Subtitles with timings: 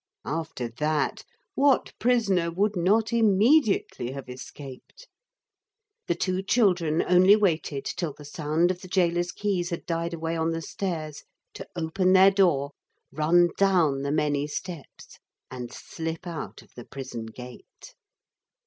[0.25, 1.23] After that,
[1.53, 5.07] what prisoner would not immediately have escaped?
[6.07, 10.35] The two children only waited till the sound of the gaoler's keys had died away
[10.35, 11.21] on the stairs,
[11.53, 12.71] to open their door,
[13.11, 15.19] run down the many steps
[15.51, 17.93] and slip out of the prison gate.